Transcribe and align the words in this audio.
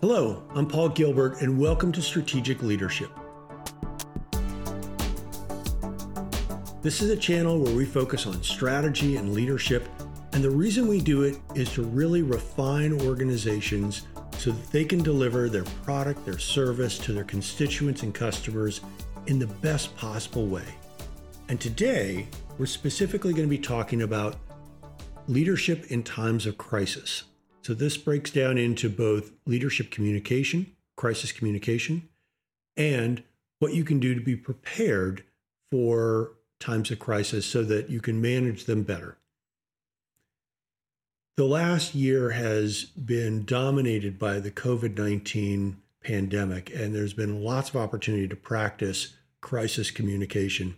Hello, 0.00 0.42
I'm 0.54 0.66
Paul 0.66 0.88
Gilbert, 0.88 1.42
and 1.42 1.58
welcome 1.58 1.92
to 1.92 2.00
Strategic 2.00 2.62
Leadership. 2.62 3.10
This 6.80 7.02
is 7.02 7.10
a 7.10 7.16
channel 7.18 7.60
where 7.60 7.74
we 7.74 7.84
focus 7.84 8.26
on 8.26 8.42
strategy 8.42 9.16
and 9.16 9.34
leadership, 9.34 9.86
and 10.32 10.42
the 10.42 10.48
reason 10.48 10.88
we 10.88 11.02
do 11.02 11.24
it 11.24 11.36
is 11.54 11.70
to 11.74 11.82
really 11.82 12.22
refine 12.22 12.98
organizations 13.02 14.06
so 14.38 14.52
that 14.52 14.72
they 14.72 14.86
can 14.86 15.02
deliver 15.02 15.50
their 15.50 15.64
product, 15.84 16.24
their 16.24 16.38
service 16.38 16.96
to 17.00 17.12
their 17.12 17.24
constituents 17.24 18.02
and 18.02 18.14
customers 18.14 18.80
in 19.26 19.38
the 19.38 19.48
best 19.48 19.94
possible 19.98 20.46
way. 20.46 20.64
And 21.50 21.60
today, 21.60 22.26
we're 22.56 22.64
specifically 22.64 23.34
going 23.34 23.46
to 23.46 23.54
be 23.54 23.58
talking 23.58 24.00
about 24.00 24.36
leadership 25.28 25.90
in 25.90 26.02
times 26.02 26.46
of 26.46 26.56
crisis. 26.56 27.24
So 27.70 27.74
this 27.74 27.96
breaks 27.96 28.32
down 28.32 28.58
into 28.58 28.88
both 28.90 29.30
leadership 29.46 29.92
communication, 29.92 30.74
crisis 30.96 31.30
communication, 31.30 32.08
and 32.76 33.22
what 33.60 33.74
you 33.74 33.84
can 33.84 34.00
do 34.00 34.12
to 34.12 34.20
be 34.20 34.34
prepared 34.34 35.22
for 35.70 36.32
times 36.58 36.90
of 36.90 36.98
crisis 36.98 37.46
so 37.46 37.62
that 37.62 37.88
you 37.88 38.00
can 38.00 38.20
manage 38.20 38.64
them 38.64 38.82
better. 38.82 39.18
The 41.36 41.44
last 41.44 41.94
year 41.94 42.30
has 42.30 42.86
been 42.86 43.44
dominated 43.44 44.18
by 44.18 44.40
the 44.40 44.50
COVID 44.50 44.98
19 44.98 45.80
pandemic, 46.02 46.74
and 46.74 46.92
there's 46.92 47.14
been 47.14 47.44
lots 47.44 47.68
of 47.70 47.76
opportunity 47.76 48.26
to 48.26 48.34
practice 48.34 49.14
crisis 49.40 49.92
communication. 49.92 50.74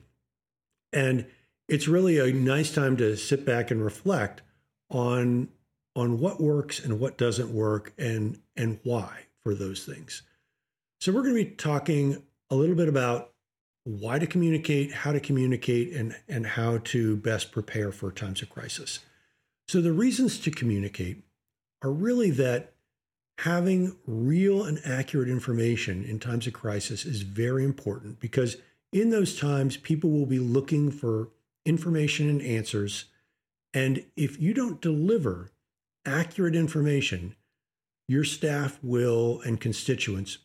And 0.92 1.24
it's 1.68 1.88
really 1.88 2.18
a 2.18 2.34
nice 2.34 2.70
time 2.70 2.98
to 2.98 3.16
sit 3.16 3.46
back 3.46 3.70
and 3.70 3.82
reflect 3.82 4.42
on 4.90 5.48
on 5.94 6.18
what 6.18 6.40
works 6.40 6.82
and 6.82 6.98
what 6.98 7.18
doesn't 7.18 7.50
work 7.50 7.92
and 7.98 8.38
and 8.56 8.78
why 8.82 9.26
for 9.42 9.54
those 9.54 9.84
things. 9.84 10.22
So 11.00 11.12
we're 11.12 11.22
going 11.22 11.36
to 11.36 11.44
be 11.44 11.50
talking 11.50 12.22
a 12.50 12.54
little 12.54 12.76
bit 12.76 12.88
about 12.88 13.32
why 13.84 14.18
to 14.18 14.26
communicate, 14.26 14.92
how 14.92 15.12
to 15.12 15.20
communicate 15.20 15.92
and 15.92 16.14
and 16.28 16.46
how 16.46 16.78
to 16.78 17.16
best 17.16 17.52
prepare 17.52 17.92
for 17.92 18.10
times 18.10 18.42
of 18.42 18.50
crisis. 18.50 19.00
So 19.68 19.80
the 19.80 19.92
reasons 19.92 20.38
to 20.40 20.50
communicate 20.50 21.24
are 21.82 21.90
really 21.90 22.30
that 22.30 22.74
having 23.38 23.96
real 24.06 24.64
and 24.64 24.78
accurate 24.84 25.28
information 25.28 26.04
in 26.04 26.18
times 26.18 26.46
of 26.46 26.52
crisis 26.52 27.04
is 27.04 27.22
very 27.22 27.64
important 27.64 28.20
because 28.20 28.56
in 28.92 29.10
those 29.10 29.38
times 29.38 29.76
people 29.76 30.10
will 30.10 30.26
be 30.26 30.38
looking 30.38 30.90
for 30.90 31.30
information 31.64 32.28
and 32.28 32.42
answers 32.42 33.06
and 33.74 34.04
if 34.16 34.40
you 34.40 34.52
don't 34.52 34.80
deliver 34.80 35.50
accurate 36.04 36.54
information, 36.54 37.34
your 38.08 38.24
staff 38.24 38.78
will 38.82 39.40
and 39.40 39.60
constituents 39.60 40.38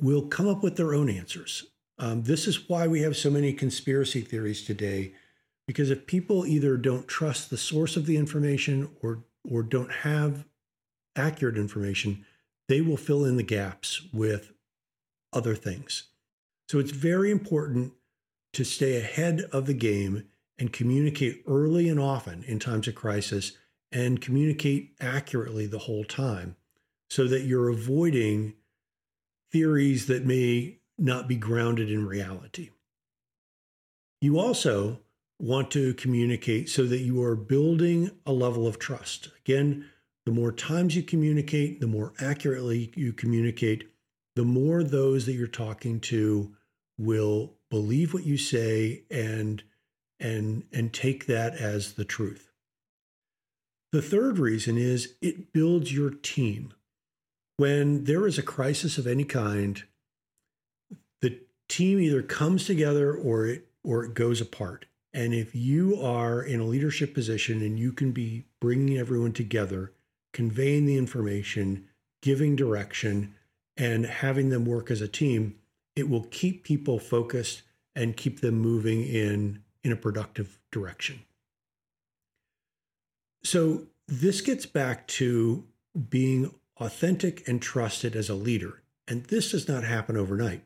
will 0.00 0.22
come 0.22 0.48
up 0.48 0.62
with 0.62 0.76
their 0.76 0.94
own 0.94 1.10
answers. 1.10 1.66
Um, 1.98 2.22
this 2.22 2.46
is 2.46 2.68
why 2.68 2.86
we 2.86 3.02
have 3.02 3.16
so 3.16 3.30
many 3.30 3.52
conspiracy 3.52 4.20
theories 4.20 4.64
today, 4.64 5.12
because 5.66 5.90
if 5.90 6.06
people 6.06 6.46
either 6.46 6.76
don't 6.76 7.08
trust 7.08 7.50
the 7.50 7.56
source 7.56 7.96
of 7.96 8.06
the 8.06 8.16
information 8.16 8.90
or 9.02 9.24
or 9.50 9.62
don't 9.62 9.92
have 9.92 10.44
accurate 11.16 11.56
information, 11.56 12.24
they 12.68 12.80
will 12.80 12.96
fill 12.96 13.24
in 13.24 13.36
the 13.36 13.42
gaps 13.42 14.02
with 14.12 14.52
other 15.32 15.54
things. 15.54 16.04
So 16.68 16.78
it's 16.78 16.90
very 16.90 17.30
important 17.30 17.92
to 18.52 18.64
stay 18.64 18.96
ahead 18.96 19.42
of 19.52 19.66
the 19.66 19.74
game 19.74 20.24
and 20.58 20.72
communicate 20.72 21.42
early 21.46 21.88
and 21.88 22.00
often 22.00 22.42
in 22.44 22.58
times 22.58 22.88
of 22.88 22.94
crisis 22.94 23.52
and 23.90 24.20
communicate 24.20 24.94
accurately 25.00 25.66
the 25.66 25.78
whole 25.78 26.04
time 26.04 26.56
so 27.08 27.26
that 27.26 27.42
you're 27.42 27.68
avoiding 27.68 28.54
theories 29.50 30.06
that 30.06 30.26
may 30.26 30.78
not 30.98 31.28
be 31.28 31.36
grounded 31.36 31.90
in 31.90 32.06
reality. 32.06 32.70
You 34.20 34.38
also 34.38 35.00
want 35.38 35.70
to 35.70 35.94
communicate 35.94 36.68
so 36.68 36.84
that 36.84 36.98
you 36.98 37.22
are 37.22 37.36
building 37.36 38.10
a 38.26 38.32
level 38.32 38.66
of 38.66 38.78
trust. 38.78 39.28
Again, 39.44 39.86
the 40.26 40.32
more 40.32 40.52
times 40.52 40.96
you 40.96 41.02
communicate, 41.02 41.80
the 41.80 41.86
more 41.86 42.12
accurately 42.20 42.92
you 42.96 43.12
communicate, 43.12 43.88
the 44.34 44.44
more 44.44 44.82
those 44.82 45.26
that 45.26 45.32
you're 45.32 45.46
talking 45.46 46.00
to 46.00 46.54
will 46.98 47.54
believe 47.70 48.12
what 48.12 48.26
you 48.26 48.36
say 48.36 49.04
and 49.10 49.62
and 50.20 50.64
and 50.72 50.92
take 50.92 51.26
that 51.26 51.54
as 51.54 51.92
the 51.94 52.04
truth. 52.04 52.47
The 53.90 54.02
third 54.02 54.38
reason 54.38 54.76
is 54.76 55.14
it 55.22 55.52
builds 55.52 55.92
your 55.92 56.10
team. 56.10 56.74
When 57.56 58.04
there 58.04 58.26
is 58.26 58.38
a 58.38 58.42
crisis 58.42 58.98
of 58.98 59.06
any 59.06 59.24
kind, 59.24 59.82
the 61.20 61.40
team 61.68 61.98
either 61.98 62.22
comes 62.22 62.66
together 62.66 63.14
or 63.14 63.46
it 63.46 63.68
or 63.82 64.04
it 64.04 64.14
goes 64.14 64.40
apart. 64.40 64.84
And 65.14 65.32
if 65.32 65.54
you 65.54 65.98
are 66.00 66.42
in 66.42 66.60
a 66.60 66.64
leadership 66.64 67.14
position 67.14 67.62
and 67.62 67.78
you 67.78 67.92
can 67.92 68.12
be 68.12 68.44
bringing 68.60 68.98
everyone 68.98 69.32
together, 69.32 69.92
conveying 70.34 70.84
the 70.84 70.98
information, 70.98 71.88
giving 72.20 72.54
direction, 72.56 73.34
and 73.76 74.04
having 74.04 74.50
them 74.50 74.66
work 74.66 74.90
as 74.90 75.00
a 75.00 75.08
team, 75.08 75.54
it 75.96 76.10
will 76.10 76.24
keep 76.24 76.62
people 76.62 76.98
focused 76.98 77.62
and 77.96 78.16
keep 78.16 78.40
them 78.40 78.56
moving 78.56 79.02
in 79.02 79.62
in 79.82 79.92
a 79.92 79.96
productive 79.96 80.58
direction. 80.70 81.20
So, 83.44 83.86
this 84.06 84.40
gets 84.40 84.66
back 84.66 85.06
to 85.08 85.64
being 86.08 86.54
authentic 86.78 87.46
and 87.46 87.60
trusted 87.60 88.16
as 88.16 88.28
a 88.28 88.34
leader. 88.34 88.82
And 89.06 89.24
this 89.24 89.50
does 89.50 89.68
not 89.68 89.84
happen 89.84 90.16
overnight. 90.16 90.64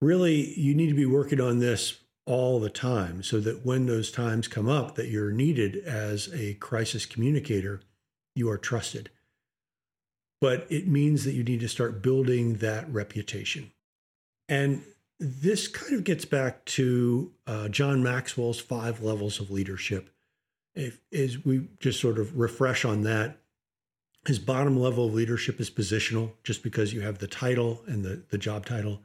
Really, 0.00 0.58
you 0.58 0.74
need 0.74 0.88
to 0.88 0.94
be 0.94 1.06
working 1.06 1.40
on 1.40 1.58
this 1.58 1.98
all 2.26 2.60
the 2.60 2.70
time 2.70 3.22
so 3.22 3.40
that 3.40 3.64
when 3.64 3.86
those 3.86 4.10
times 4.10 4.48
come 4.48 4.68
up 4.68 4.94
that 4.94 5.08
you're 5.08 5.32
needed 5.32 5.76
as 5.84 6.28
a 6.34 6.54
crisis 6.54 7.06
communicator, 7.06 7.80
you 8.34 8.50
are 8.50 8.58
trusted. 8.58 9.10
But 10.40 10.66
it 10.70 10.86
means 10.86 11.24
that 11.24 11.32
you 11.32 11.42
need 11.42 11.60
to 11.60 11.68
start 11.68 12.02
building 12.02 12.56
that 12.56 12.92
reputation. 12.92 13.72
And 14.48 14.82
this 15.18 15.66
kind 15.66 15.94
of 15.94 16.04
gets 16.04 16.24
back 16.24 16.64
to 16.66 17.32
uh, 17.46 17.68
John 17.68 18.02
Maxwell's 18.02 18.60
five 18.60 19.02
levels 19.02 19.40
of 19.40 19.50
leadership. 19.50 20.10
If 20.78 21.00
as 21.12 21.44
we 21.44 21.68
just 21.80 22.00
sort 22.00 22.18
of 22.18 22.38
refresh 22.38 22.84
on 22.84 23.02
that, 23.02 23.38
his 24.26 24.38
bottom 24.38 24.78
level 24.78 25.06
of 25.06 25.14
leadership 25.14 25.60
is 25.60 25.70
positional, 25.70 26.32
just 26.44 26.62
because 26.62 26.92
you 26.92 27.00
have 27.00 27.18
the 27.18 27.26
title 27.26 27.82
and 27.86 28.04
the, 28.04 28.22
the 28.30 28.38
job 28.38 28.64
title. 28.64 29.02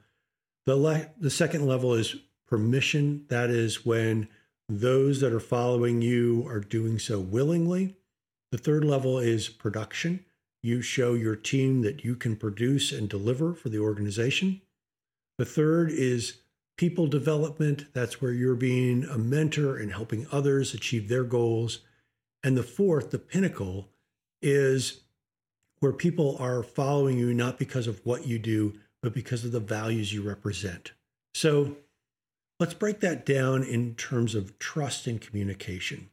The 0.66 0.76
le- 0.76 1.10
the 1.20 1.30
second 1.30 1.66
level 1.66 1.94
is 1.94 2.16
permission. 2.48 3.26
That 3.30 3.50
is 3.50 3.86
when 3.86 4.28
those 4.70 5.20
that 5.22 5.34
are 5.34 5.40
following 5.40 6.02
you 6.02 6.46
are 6.48 6.60
doing 6.60 7.00
so 7.00 7.20
willingly. 7.20 7.96
The 8.52 8.58
third 8.58 8.86
level 8.86 9.18
is 9.18 9.50
production. 9.50 10.24
You 10.62 10.82
show 10.82 11.14
your 11.16 11.36
team 11.36 11.82
that 11.82 12.04
you 12.06 12.16
can 12.16 12.36
produce 12.36 12.92
and 12.92 13.10
deliver 13.10 13.54
for 13.54 13.70
the 13.70 13.80
organization. 13.80 14.62
The 15.38 15.46
third 15.46 15.90
is 15.92 16.43
people 16.78 17.08
development. 17.08 17.86
That's 17.94 18.22
where 18.22 18.32
you're 18.32 18.56
being 18.56 19.04
a 19.06 19.18
mentor 19.18 19.78
and 19.78 19.92
helping 19.92 20.28
others 20.32 20.74
achieve 20.74 21.08
their 21.08 21.24
goals. 21.24 21.80
And 22.44 22.58
the 22.58 22.64
fourth, 22.64 23.12
the 23.12 23.20
pinnacle, 23.20 23.90
is 24.42 25.02
where 25.80 25.94
people 25.94 26.38
are 26.40 26.64
following 26.64 27.18
you 27.18 27.34
not 27.34 27.60
because 27.60 27.88
of 27.88 28.06
what 28.06 28.28
you 28.28 28.40
do, 28.40 28.74
but 29.02 29.14
because 29.14 29.44
of 29.44 29.52
the 29.52 29.60
values 29.60 30.14
you 30.14 30.22
represent. 30.22 30.94
So 31.34 31.78
let's 32.60 32.74
break 32.74 33.00
that 33.02 33.26
down 33.26 33.64
in 33.64 33.96
terms 33.96 34.36
of 34.36 34.58
trust 34.60 35.08
and 35.08 35.20
communication. 35.20 36.10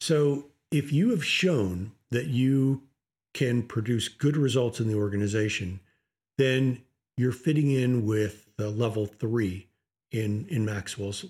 So 0.00 0.46
if 0.70 0.92
you 0.92 1.10
have 1.10 1.24
shown 1.24 1.92
that 2.10 2.26
you 2.26 2.82
can 3.34 3.62
produce 3.62 4.08
good 4.08 4.36
results 4.36 4.80
in 4.80 4.88
the 4.88 4.94
organization, 4.94 5.80
then 6.38 6.82
you're 7.16 7.32
fitting 7.32 7.70
in 7.70 8.04
with 8.04 8.50
the 8.56 8.70
level 8.70 9.06
three 9.06 9.68
in, 10.12 10.46
in 10.48 10.64
Maxwell's 10.64 11.24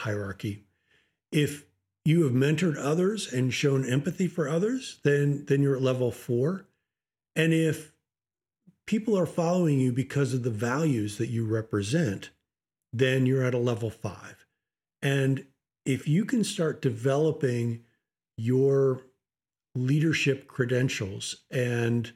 hierarchy. 0.00 0.64
If 1.30 1.64
you 2.04 2.24
have 2.24 2.32
mentored 2.32 2.76
others 2.78 3.32
and 3.32 3.52
shown 3.52 3.88
empathy 3.88 4.26
for 4.26 4.48
others, 4.48 4.98
then, 5.04 5.44
then 5.46 5.62
you're 5.62 5.76
at 5.76 5.82
level 5.82 6.10
four. 6.10 6.64
And 7.36 7.52
if 7.52 7.92
people 8.86 9.16
are 9.18 9.26
following 9.26 9.78
you 9.78 9.92
because 9.92 10.32
of 10.32 10.42
the 10.42 10.50
values 10.50 11.18
that 11.18 11.28
you 11.28 11.46
represent, 11.46 12.30
then 12.92 13.26
you're 13.26 13.44
at 13.44 13.54
a 13.54 13.58
level 13.58 13.90
five. 13.90 14.46
And 15.02 15.44
if 15.84 16.08
you 16.08 16.24
can 16.24 16.42
start 16.42 16.82
developing 16.82 17.84
your 18.36 19.02
leadership 19.74 20.48
credentials 20.48 21.44
and 21.50 22.12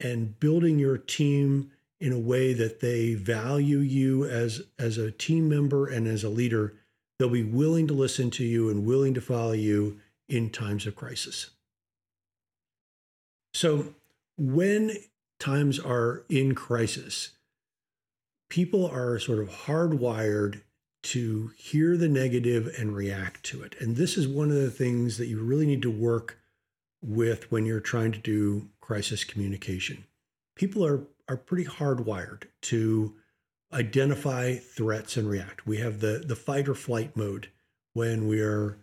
and 0.00 0.38
building 0.38 0.78
your 0.78 0.96
team 0.96 1.72
in 2.00 2.12
a 2.12 2.18
way 2.18 2.52
that 2.52 2.80
they 2.80 3.14
value 3.14 3.78
you 3.78 4.24
as 4.24 4.62
as 4.78 4.98
a 4.98 5.10
team 5.10 5.48
member 5.48 5.86
and 5.86 6.06
as 6.06 6.24
a 6.24 6.28
leader 6.28 6.74
they'll 7.18 7.28
be 7.28 7.42
willing 7.42 7.86
to 7.86 7.94
listen 7.94 8.30
to 8.30 8.44
you 8.44 8.70
and 8.70 8.86
willing 8.86 9.14
to 9.14 9.20
follow 9.20 9.52
you 9.52 9.98
in 10.28 10.50
times 10.50 10.86
of 10.86 10.94
crisis 10.94 11.50
so 13.54 13.94
when 14.36 14.92
times 15.38 15.78
are 15.78 16.24
in 16.28 16.54
crisis, 16.54 17.32
people 18.48 18.86
are 18.86 19.18
sort 19.18 19.40
of 19.40 19.48
hardwired 19.48 20.62
to 21.02 21.52
hear 21.56 21.96
the 21.96 22.08
negative 22.08 22.72
and 22.78 22.94
react 22.94 23.44
to 23.44 23.62
it. 23.62 23.76
And 23.80 23.96
this 23.96 24.16
is 24.16 24.26
one 24.26 24.50
of 24.50 24.56
the 24.56 24.70
things 24.70 25.16
that 25.18 25.26
you 25.26 25.40
really 25.40 25.66
need 25.66 25.82
to 25.82 25.90
work 25.90 26.38
with 27.02 27.50
when 27.50 27.66
you're 27.66 27.80
trying 27.80 28.12
to 28.12 28.18
do 28.18 28.68
crisis 28.80 29.24
communication. 29.24 30.04
People 30.56 30.84
are 30.84 31.06
are 31.28 31.36
pretty 31.36 31.64
hardwired 31.64 32.44
to 32.62 33.14
identify 33.72 34.56
threats 34.56 35.16
and 35.16 35.28
react. 35.28 35.66
We 35.66 35.78
have 35.78 36.00
the 36.00 36.22
the 36.24 36.36
fight 36.36 36.68
or 36.68 36.74
flight 36.74 37.16
mode 37.16 37.48
when 37.92 38.26
we 38.26 38.40
are 38.40 38.78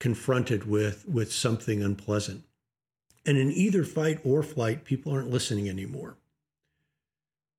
confronted 0.00 0.66
with 0.66 1.06
with 1.06 1.32
something 1.32 1.82
unpleasant. 1.82 2.44
And 3.24 3.36
in 3.38 3.52
either 3.52 3.84
fight 3.84 4.20
or 4.24 4.42
flight, 4.42 4.84
people 4.84 5.12
aren't 5.12 5.30
listening 5.30 5.68
anymore. 5.68 6.16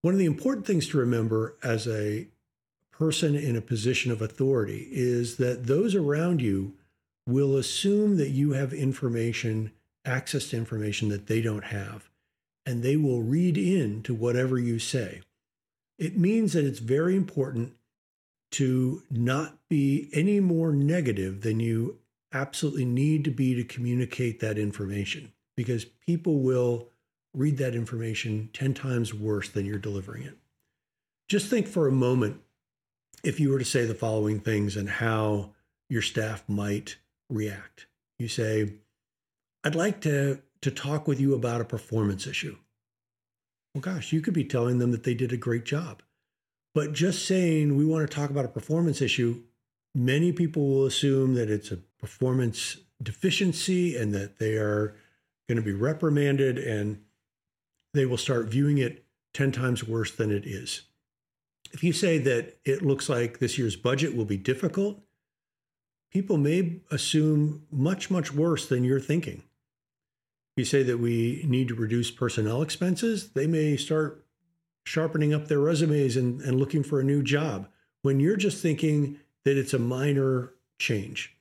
One 0.02 0.14
of 0.14 0.20
the 0.20 0.26
important 0.26 0.66
things 0.66 0.90
to 0.90 0.98
remember 0.98 1.56
as 1.64 1.88
a 1.88 2.28
person 2.92 3.36
in 3.36 3.56
a 3.56 3.62
position 3.62 4.12
of 4.12 4.22
authority 4.22 4.90
is 4.92 5.38
that 5.38 5.68
those 5.68 5.96
around 5.96 6.42
you 6.42 6.74
will 7.26 7.56
assume 7.56 8.18
that 8.18 8.30
you 8.30 8.52
have 8.52 8.74
information, 8.74 9.72
access 10.06 10.50
to 10.50 10.58
information 10.58 11.08
that 11.10 11.28
they 11.28 11.42
don't 11.42 11.64
have, 11.66 12.10
and 12.66 12.82
they 12.82 12.96
will 12.96 13.22
read 13.22 13.58
into 13.58 14.14
whatever 14.14 14.58
you 14.58 14.80
say. 14.80 15.22
It 15.98 16.18
means 16.18 16.54
that 16.54 16.66
it's 16.66 16.80
very 16.80 17.16
important 17.16 17.74
to 18.52 19.04
not 19.10 19.58
be 19.70 20.10
any 20.14 20.40
more 20.40 20.72
negative 20.72 21.42
than 21.42 21.60
you 21.60 22.00
absolutely 22.32 22.86
need 22.86 23.24
to 23.26 23.32
be 23.32 23.56
to 23.56 23.64
communicate 23.64 24.40
that 24.40 24.58
information 24.58 25.32
because 25.56 25.86
people 25.86 26.40
will 26.40 26.90
read 27.34 27.58
that 27.58 27.76
information 27.76 28.50
10 28.54 28.74
times 28.74 29.14
worse 29.14 29.50
than 29.50 29.66
you're 29.66 29.78
delivering 29.78 30.24
it. 30.24 30.38
Just 31.28 31.50
think 31.50 31.68
for 31.68 31.88
a 31.88 31.92
moment 31.92 32.42
if 33.24 33.40
you 33.40 33.50
were 33.50 33.60
to 33.60 33.66
say 33.66 33.86
the 33.86 33.96
following 33.96 34.40
things 34.40 34.76
and 34.76 34.90
how 34.90 35.52
your 35.90 36.02
staff 36.02 36.44
might 36.48 36.98
react. 37.30 37.88
You 38.20 38.28
say, 38.28 38.74
I'd 39.64 39.76
like 39.76 40.02
to, 40.02 40.42
to 40.64 40.72
talk 40.72 41.08
with 41.08 41.20
you 41.20 41.34
about 41.34 41.62
a 41.62 41.66
performance 41.66 42.26
issue. 42.26 42.58
Well, 43.74 43.82
gosh, 43.82 44.12
you 44.12 44.22
could 44.22 44.34
be 44.34 44.44
telling 44.44 44.80
them 44.80 44.92
that 44.92 45.04
they 45.04 45.14
did 45.14 45.32
a 45.32 45.38
great 45.38 45.66
job. 45.66 46.02
But 46.76 46.94
just 46.94 47.26
saying 47.26 47.76
we 47.76 47.86
want 47.86 48.10
to 48.10 48.16
talk 48.16 48.30
about 48.30 48.46
a 48.46 48.50
performance 48.50 49.02
issue, 49.02 49.44
many 49.94 50.32
people 50.32 50.68
will 50.68 50.86
assume 50.86 51.36
that 51.36 51.50
it's 51.50 51.72
a 51.72 51.78
performance 52.00 52.78
deficiency 53.02 53.96
and 53.96 54.14
that 54.14 54.40
they 54.40 54.56
are 54.56 54.96
going 55.48 55.58
to 55.58 55.62
be 55.62 55.74
reprimanded 55.74 56.58
and 56.58 57.02
they 57.94 58.06
will 58.06 58.18
start 58.18 58.48
viewing 58.48 58.78
it 58.78 59.06
10 59.34 59.52
times 59.52 59.84
worse 59.84 60.12
than 60.12 60.32
it 60.32 60.46
is. 60.46 60.84
If 61.72 61.84
you 61.84 61.94
say 61.94 62.18
that 62.20 62.58
it 62.66 62.82
looks 62.82 63.10
like 63.10 63.40
this 63.40 63.58
year's 63.58 63.76
budget 63.76 64.16
will 64.16 64.26
be 64.26 64.38
difficult, 64.38 65.00
people 66.12 66.38
may 66.38 66.80
assume 66.92 67.66
much, 67.72 68.10
much 68.10 68.32
worse 68.34 68.68
than 68.68 68.84
you're 68.84 69.00
thinking. 69.00 69.44
You 70.56 70.66
say 70.66 70.84
that 70.84 71.00
we 71.00 71.44
need 71.48 71.68
to 71.70 71.76
reduce 71.76 72.12
personnel 72.12 72.62
expenses, 72.62 73.30
they 73.32 73.48
may 73.48 73.76
start 73.78 74.24
sharpening 74.86 75.34
up 75.34 75.48
their 75.48 75.60
resumes 75.60 76.16
and, 76.18 76.42
and 76.42 76.60
looking 76.60 76.84
for 76.84 77.00
a 77.00 77.04
new 77.04 77.24
job 77.24 77.68
when 78.02 78.20
you're 78.20 78.36
just 78.36 78.62
thinking 78.62 79.20
that 79.46 79.58
it's 79.58 79.74
a 79.74 79.80
minor 79.80 80.52
change. 80.78 81.36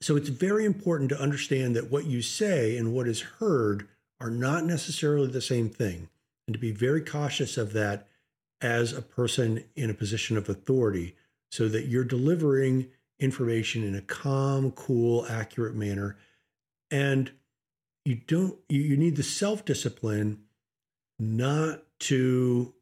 So 0.00 0.16
it's 0.16 0.28
very 0.28 0.64
important 0.64 1.10
to 1.10 1.20
understand 1.20 1.76
that 1.76 1.90
what 1.90 2.06
you 2.06 2.22
say 2.22 2.76
and 2.76 2.92
what 2.92 3.08
is 3.08 3.20
heard 3.20 3.88
are 4.20 4.30
not 4.30 4.64
necessarily 4.64 5.28
the 5.28 5.40
same 5.40 5.68
thing, 5.68 6.08
and 6.46 6.54
to 6.54 6.60
be 6.60 6.72
very 6.72 7.02
cautious 7.02 7.56
of 7.56 7.72
that 7.74 8.08
as 8.60 8.92
a 8.92 9.02
person 9.02 9.64
in 9.74 9.90
a 9.90 9.94
position 9.94 10.36
of 10.36 10.48
authority 10.48 11.14
so 11.50 11.68
that 11.68 11.86
you're 11.86 12.04
delivering 12.04 12.88
information 13.18 13.84
in 13.84 13.94
a 13.94 14.02
calm, 14.02 14.70
cool, 14.72 15.26
accurate 15.28 15.74
manner. 15.74 16.16
And 16.90 17.30
you 18.06 18.20
don't, 18.26 18.56
you 18.68 18.96
need 18.96 19.16
the 19.16 19.22
self 19.22 19.64
discipline 19.64 20.44
not 21.18 21.82
to 21.98 22.74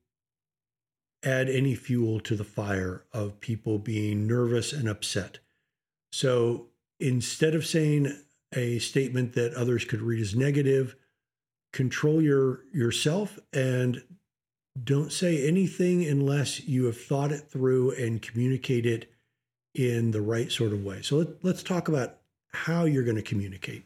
add 1.24 1.48
any 1.48 1.74
fuel 1.74 2.20
to 2.20 2.36
the 2.36 2.44
fire 2.44 3.04
of 3.12 3.40
people 3.40 3.78
being 3.78 4.26
nervous 4.26 4.72
and 4.72 4.86
upset. 4.86 5.38
So 6.12 6.66
instead 7.00 7.54
of 7.54 7.64
saying 7.64 8.14
a 8.54 8.78
statement 8.80 9.32
that 9.32 9.54
others 9.54 9.86
could 9.86 10.02
read 10.02 10.20
as 10.20 10.34
negative, 10.34 10.94
control 11.72 12.20
your 12.20 12.60
yourself 12.72 13.38
and 13.52 14.02
don't 14.82 15.10
say 15.10 15.48
anything 15.48 16.04
unless 16.04 16.60
you 16.64 16.84
have 16.84 17.00
thought 17.00 17.32
it 17.32 17.48
through 17.50 17.92
and 17.92 18.20
communicate 18.20 18.84
it 18.84 19.10
in 19.74 20.10
the 20.10 20.20
right 20.20 20.52
sort 20.52 20.72
of 20.72 20.84
way. 20.84 21.00
So 21.00 21.16
let, 21.16 21.28
let's 21.42 21.62
talk 21.62 21.88
about 21.88 22.18
how 22.52 22.84
you're 22.84 23.04
going 23.04 23.16
to 23.16 23.22
communicate 23.22 23.84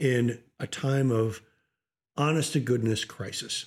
in 0.00 0.40
a 0.60 0.66
time 0.66 1.10
of 1.10 1.42
honest 2.16 2.52
to 2.54 2.60
goodness 2.60 3.04
crisis. 3.04 3.66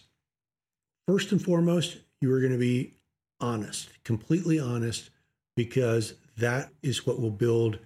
First 1.07 1.31
and 1.31 1.41
foremost, 1.41 1.97
you 2.19 2.33
are 2.33 2.39
going 2.39 2.51
to 2.51 2.57
be 2.57 2.93
honest, 3.39 3.89
completely 4.03 4.59
honest, 4.59 5.09
because 5.55 6.15
that 6.37 6.71
is 6.81 7.05
what 7.05 7.19
will 7.19 7.31
build 7.31 7.79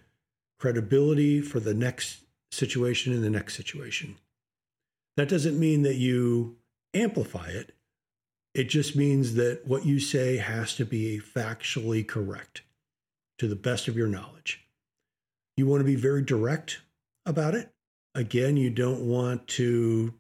credibility 0.60 1.42
for 1.42 1.60
the 1.60 1.74
next 1.74 2.24
situation 2.52 3.14
and 3.14 3.24
the 3.24 3.30
next 3.30 3.56
situation. 3.56 4.18
That 5.18 5.30
doesn't 5.30 5.60
mean 5.60 5.84
that 5.84 5.96
you 5.96 6.58
amplify 6.94 7.50
it. 7.50 7.74
It 8.54 8.66
just 8.66 8.96
means 8.96 9.36
that 9.36 9.62
what 9.66 9.86
you 9.86 10.00
say 10.00 10.38
has 10.38 10.76
to 10.76 10.86
be 10.86 11.20
factually 11.20 12.08
correct 12.08 12.62
to 13.38 13.48
the 13.48 13.56
best 13.56 13.88
of 13.88 13.98
your 13.98 14.08
knowledge. 14.08 14.66
You 15.58 15.68
want 15.68 15.82
to 15.82 15.86
be 15.86 15.96
very 15.96 16.22
direct 16.22 16.82
about 17.26 17.56
it. 17.56 17.70
Again, 18.16 18.56
you 18.56 18.70
don't 18.70 19.02
want 19.02 19.46
to 19.50 20.14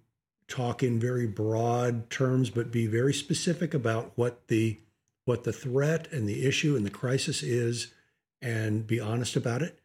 talk 0.50 0.83
in 0.83 1.00
very 1.00 1.25
broad 1.25 2.09
terms, 2.09 2.50
but 2.50 2.69
be 2.69 2.88
very 2.88 3.13
specific 3.13 3.74
about 3.74 4.12
what 4.15 4.47
the 4.50 4.80
what 5.24 5.45
the 5.45 5.53
threat 5.53 6.12
and 6.12 6.27
the 6.27 6.45
issue 6.45 6.75
and 6.75 6.86
the 6.86 6.92
crisis 6.92 7.42
is 7.42 7.94
and 8.42 8.86
be 8.86 9.00
honest 9.00 9.36
about 9.36 9.63
it. 9.63 9.80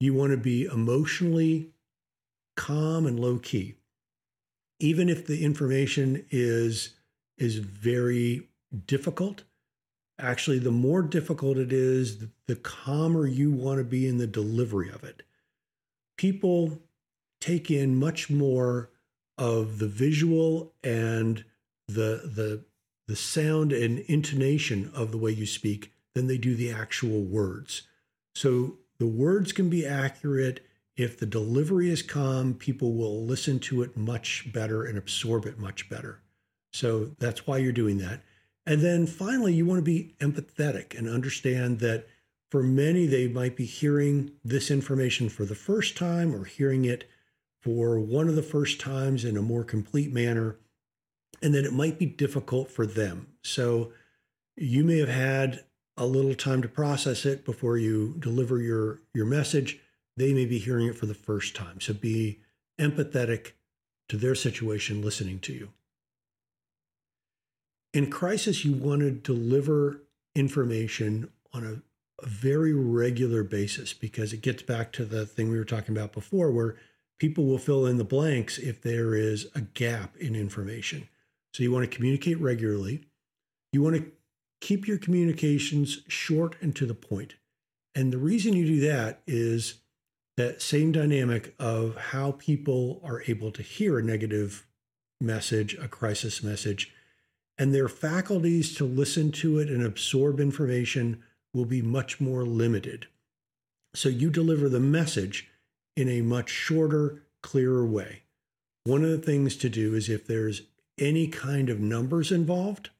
You 0.00 0.14
want 0.14 0.30
to 0.30 0.38
be 0.38 0.64
emotionally 0.64 1.70
calm 2.56 3.04
and 3.04 3.20
low 3.20 3.38
key. 3.38 3.74
Even 4.78 5.08
if 5.08 5.26
the 5.26 5.44
information 5.44 6.24
is 6.30 6.94
is 7.36 7.58
very 7.58 8.48
difficult. 8.86 9.42
Actually, 10.20 10.60
the 10.60 10.70
more 10.70 11.02
difficult 11.02 11.58
it 11.58 11.72
is, 11.72 12.26
the 12.46 12.54
calmer 12.54 13.26
you 13.26 13.50
want 13.50 13.78
to 13.78 13.84
be 13.84 14.06
in 14.06 14.18
the 14.18 14.26
delivery 14.28 14.88
of 14.88 15.02
it. 15.02 15.24
People 16.16 16.80
take 17.44 17.70
in 17.70 17.94
much 17.94 18.30
more 18.30 18.90
of 19.36 19.78
the 19.78 19.88
visual 19.88 20.72
and 20.82 21.44
the 21.86 22.22
the 22.24 22.64
the 23.06 23.16
sound 23.16 23.70
and 23.70 23.98
intonation 24.00 24.90
of 24.94 25.10
the 25.10 25.18
way 25.18 25.30
you 25.30 25.44
speak 25.44 25.92
than 26.14 26.26
they 26.26 26.38
do 26.38 26.54
the 26.54 26.72
actual 26.72 27.20
words. 27.20 27.82
So 28.34 28.78
the 28.98 29.06
words 29.06 29.52
can 29.52 29.68
be 29.68 29.84
accurate. 29.84 30.64
If 30.96 31.18
the 31.18 31.26
delivery 31.26 31.90
is 31.90 32.02
calm, 32.02 32.54
people 32.54 32.94
will 32.94 33.26
listen 33.26 33.58
to 33.60 33.82
it 33.82 33.94
much 33.94 34.50
better 34.52 34.84
and 34.84 34.96
absorb 34.96 35.44
it 35.44 35.58
much 35.58 35.90
better. 35.90 36.20
So 36.72 37.10
that's 37.18 37.46
why 37.46 37.58
you're 37.58 37.72
doing 37.72 37.98
that. 37.98 38.22
And 38.64 38.80
then 38.80 39.06
finally, 39.06 39.52
you 39.52 39.66
want 39.66 39.80
to 39.80 39.82
be 39.82 40.14
empathetic 40.20 40.96
and 40.98 41.06
understand 41.06 41.80
that 41.80 42.06
for 42.50 42.62
many, 42.62 43.06
they 43.06 43.28
might 43.28 43.54
be 43.54 43.66
hearing 43.66 44.30
this 44.42 44.70
information 44.70 45.28
for 45.28 45.44
the 45.44 45.54
first 45.54 45.96
time 45.96 46.34
or 46.34 46.44
hearing 46.44 46.86
it 46.86 47.04
for 47.64 47.98
one 47.98 48.28
of 48.28 48.36
the 48.36 48.42
first 48.42 48.78
times 48.78 49.24
in 49.24 49.38
a 49.38 49.42
more 49.42 49.64
complete 49.64 50.12
manner, 50.12 50.58
and 51.40 51.54
that 51.54 51.64
it 51.64 51.72
might 51.72 51.98
be 51.98 52.04
difficult 52.04 52.70
for 52.70 52.86
them. 52.86 53.26
So 53.42 53.92
you 54.54 54.84
may 54.84 54.98
have 54.98 55.08
had 55.08 55.64
a 55.96 56.04
little 56.04 56.34
time 56.34 56.60
to 56.60 56.68
process 56.68 57.24
it 57.24 57.44
before 57.44 57.78
you 57.78 58.16
deliver 58.18 58.60
your, 58.60 59.00
your 59.14 59.24
message. 59.24 59.80
They 60.16 60.34
may 60.34 60.44
be 60.44 60.58
hearing 60.58 60.88
it 60.88 60.96
for 60.96 61.06
the 61.06 61.14
first 61.14 61.56
time. 61.56 61.80
So 61.80 61.94
be 61.94 62.40
empathetic 62.78 63.52
to 64.10 64.18
their 64.18 64.34
situation 64.34 65.00
listening 65.00 65.38
to 65.40 65.54
you. 65.54 65.70
In 67.94 68.10
crisis, 68.10 68.64
you 68.64 68.74
want 68.74 69.00
to 69.00 69.10
deliver 69.10 70.02
information 70.34 71.30
on 71.54 71.64
a, 71.64 72.24
a, 72.24 72.26
very 72.26 72.74
regular 72.74 73.44
basis 73.44 73.92
because 73.92 74.32
it 74.32 74.42
gets 74.42 74.62
back 74.62 74.92
to 74.92 75.04
the 75.04 75.24
thing 75.24 75.48
we 75.48 75.56
were 75.56 75.64
talking 75.64 75.96
about 75.96 76.12
before, 76.12 76.50
where 76.50 76.76
people 77.24 77.46
will 77.46 77.56
fill 77.56 77.86
in 77.86 77.96
the 77.96 78.04
blanks 78.04 78.58
if 78.58 78.82
there 78.82 79.14
is 79.14 79.46
a 79.54 79.62
gap 79.62 80.14
in 80.18 80.36
information. 80.36 81.08
So 81.54 81.62
you 81.62 81.72
want 81.72 81.90
to 81.90 81.96
communicate 81.96 82.38
regularly. 82.38 83.06
You 83.72 83.80
want 83.80 83.96
to 83.96 84.12
keep 84.60 84.86
your 84.86 84.98
communications 84.98 86.00
short 86.06 86.54
and 86.60 86.76
to 86.76 86.84
the 86.84 86.92
point. 86.92 87.36
And 87.94 88.12
the 88.12 88.18
reason 88.18 88.52
you 88.52 88.66
do 88.66 88.80
that 88.80 89.22
is 89.26 89.76
that 90.36 90.60
same 90.60 90.92
dynamic 90.92 91.54
of 91.58 91.96
how 91.96 92.32
people 92.32 93.00
are 93.02 93.22
able 93.26 93.50
to 93.52 93.62
hear 93.62 93.98
a 93.98 94.02
negative 94.02 94.66
message, 95.18 95.72
a 95.78 95.88
crisis 95.88 96.42
message, 96.42 96.92
and 97.56 97.74
their 97.74 97.88
faculties 97.88 98.74
to 98.74 98.84
listen 98.84 99.32
to 99.32 99.60
it 99.60 99.70
and 99.70 99.82
absorb 99.82 100.40
information 100.40 101.22
will 101.54 101.64
be 101.64 101.80
much 101.80 102.20
more 102.20 102.44
limited. 102.44 103.06
So 103.94 104.10
you 104.10 104.28
deliver 104.28 104.68
the 104.68 104.78
message 104.78 105.48
in 105.96 106.08
a 106.08 106.22
much 106.22 106.50
shorter, 106.50 107.22
clearer 107.42 107.86
way. 107.86 108.22
One 108.84 109.04
of 109.04 109.10
the 109.10 109.18
things 109.18 109.56
to 109.56 109.68
do 109.68 109.94
is 109.94 110.08
if 110.08 110.26
there's 110.26 110.62
any 110.98 111.26
kind 111.26 111.70
of 111.70 111.80
numbers 111.80 112.30
involved, 112.30 112.90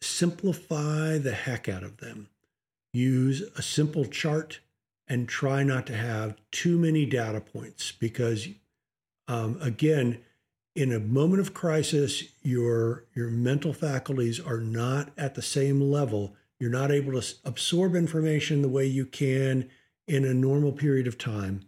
simplify 0.00 1.18
the 1.18 1.32
heck 1.32 1.68
out 1.68 1.82
of 1.82 1.98
them. 1.98 2.28
Use 2.92 3.42
a 3.56 3.62
simple 3.62 4.04
chart 4.06 4.60
and 5.08 5.28
try 5.28 5.62
not 5.62 5.86
to 5.86 5.96
have 5.96 6.36
too 6.50 6.78
many 6.78 7.04
data 7.04 7.40
points 7.40 7.92
because, 7.92 8.48
um, 9.28 9.58
again, 9.60 10.18
in 10.74 10.92
a 10.92 11.00
moment 11.00 11.40
of 11.40 11.54
crisis, 11.54 12.24
your 12.42 13.04
your 13.14 13.30
mental 13.30 13.72
faculties 13.72 14.38
are 14.38 14.60
not 14.60 15.10
at 15.16 15.34
the 15.34 15.42
same 15.42 15.80
level. 15.80 16.34
You're 16.58 16.70
not 16.70 16.90
able 16.90 17.20
to 17.20 17.34
absorb 17.44 17.94
information 17.94 18.62
the 18.62 18.68
way 18.68 18.86
you 18.86 19.06
can 19.06 19.68
in 20.06 20.24
a 20.24 20.34
normal 20.34 20.72
period 20.72 21.06
of 21.06 21.18
time. 21.18 21.62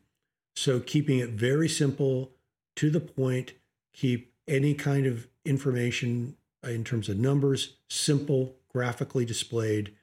So 0.55 0.81
keeping 0.81 1.19
it 1.19 1.31
very 1.31 1.69
simple, 1.69 2.33
to 2.77 2.91
the 2.91 3.01
point, 3.01 3.53
keep 3.93 4.33
any 4.47 4.75
kind 4.75 5.07
of 5.07 5.27
information 5.45 6.37
uh, 6.65 6.71
in 6.71 6.85
terms 6.85 7.09
of 7.09 7.19
numbers 7.19 7.77
simple, 7.89 8.57
graphically 8.69 9.25
displayed, 9.25 9.95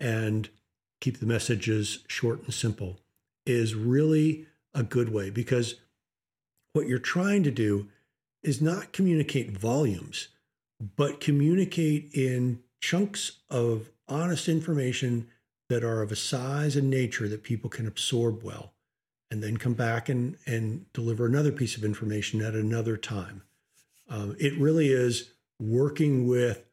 and 0.00 0.48
keep 1.00 1.20
the 1.20 1.26
messages 1.26 2.00
short 2.08 2.42
and 2.44 2.54
simple 2.54 2.98
is 3.46 3.74
really 3.74 4.46
a 4.74 4.82
good 4.82 5.12
way 5.12 5.30
because 5.30 5.76
what 6.72 6.86
you're 6.86 6.98
trying 6.98 7.42
to 7.42 7.50
do 7.50 7.88
is 8.42 8.60
not 8.60 8.92
communicate 8.92 9.50
volumes, 9.50 10.28
but 10.96 11.20
communicate 11.20 12.10
in 12.12 12.60
chunks 12.80 13.38
of 13.50 13.90
honest 14.06 14.48
information 14.48 15.28
that 15.68 15.84
are 15.84 16.02
of 16.02 16.12
a 16.12 16.16
size 16.16 16.76
and 16.76 16.88
nature 16.88 17.28
that 17.28 17.42
people 17.42 17.70
can 17.70 17.86
absorb 17.86 18.42
well, 18.42 18.72
and 19.30 19.42
then 19.42 19.56
come 19.56 19.74
back 19.74 20.08
and, 20.08 20.36
and 20.46 20.90
deliver 20.92 21.26
another 21.26 21.52
piece 21.52 21.76
of 21.76 21.84
information 21.84 22.40
at 22.40 22.54
another 22.54 22.96
time. 22.96 23.42
Um, 24.08 24.36
it 24.38 24.58
really 24.58 24.88
is 24.88 25.32
working 25.60 26.26
with 26.26 26.64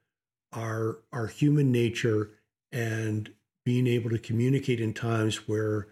our, 0.53 0.99
our 1.11 1.27
human 1.27 1.71
nature 1.71 2.31
and 2.71 3.31
being 3.65 3.87
able 3.87 4.09
to 4.11 4.19
communicate 4.19 4.79
in 4.79 4.93
times 4.93 5.47
where 5.47 5.87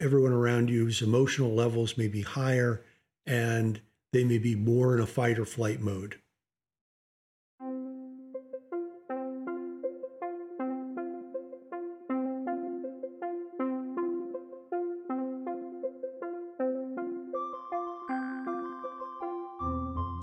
everyone 0.00 0.32
around 0.32 0.68
you's 0.68 1.00
emotional 1.00 1.54
levels 1.54 1.96
may 1.96 2.08
be 2.08 2.22
higher 2.22 2.84
and 3.24 3.80
they 4.12 4.24
may 4.24 4.38
be 4.38 4.54
more 4.54 4.94
in 4.94 5.00
a 5.00 5.06
fight 5.06 5.38
or 5.38 5.44
flight 5.44 5.80
mode. 5.80 6.20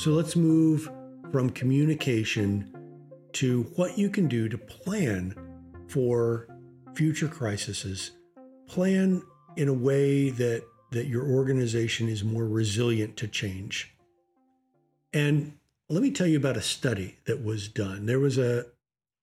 So 0.01 0.09
let's 0.09 0.35
move 0.35 0.89
from 1.31 1.51
communication 1.51 2.75
to 3.33 3.61
what 3.75 3.99
you 3.99 4.09
can 4.09 4.27
do 4.27 4.49
to 4.49 4.57
plan 4.57 5.35
for 5.89 6.47
future 6.95 7.27
crises. 7.27 8.09
Plan 8.67 9.21
in 9.57 9.67
a 9.67 9.73
way 9.73 10.31
that, 10.31 10.63
that 10.89 11.05
your 11.05 11.27
organization 11.27 12.09
is 12.09 12.23
more 12.23 12.47
resilient 12.47 13.15
to 13.17 13.27
change. 13.27 13.95
And 15.13 15.59
let 15.87 16.01
me 16.01 16.09
tell 16.09 16.25
you 16.25 16.37
about 16.37 16.57
a 16.57 16.63
study 16.63 17.19
that 17.25 17.43
was 17.43 17.67
done. 17.67 18.07
There 18.07 18.19
was 18.19 18.39
a, 18.39 18.65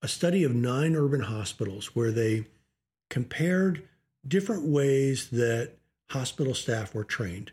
a 0.01 0.07
study 0.07 0.45
of 0.45 0.55
nine 0.55 0.95
urban 0.95 1.23
hospitals 1.23 1.97
where 1.97 2.13
they 2.13 2.47
compared 3.11 3.83
different 4.29 4.63
ways 4.63 5.31
that 5.31 5.73
hospital 6.11 6.55
staff 6.55 6.95
were 6.95 7.03
trained. 7.03 7.51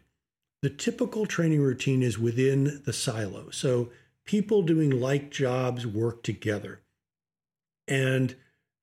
The 0.66 0.72
typical 0.72 1.28
training 1.28 1.62
routine 1.62 2.02
is 2.02 2.18
within 2.18 2.82
the 2.86 2.92
silo. 2.92 3.52
So 3.52 3.92
people 4.26 4.64
doing 4.64 4.90
like 4.90 5.30
jobs 5.30 5.86
work 5.86 6.24
together. 6.24 6.82
And 7.88 8.36